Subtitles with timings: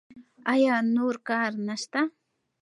[0.53, 2.01] ایا نور کار نشته؟